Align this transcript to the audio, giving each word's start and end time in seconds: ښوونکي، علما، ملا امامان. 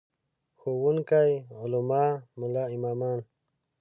ښوونکي، 0.59 1.27
علما، 1.61 2.05
ملا 2.39 2.63
امامان. 2.75 3.19